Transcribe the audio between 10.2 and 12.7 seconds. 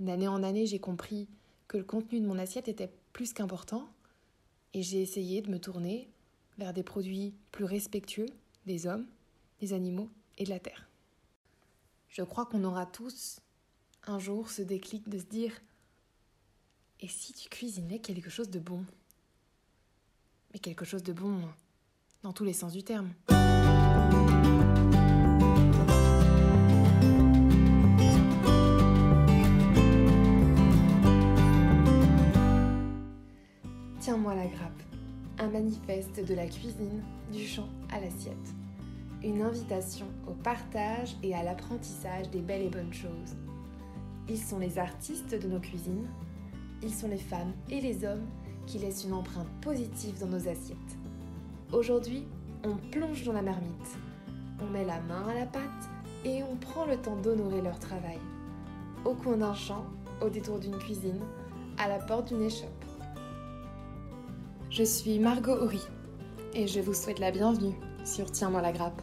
et de la terre. Je crois qu'on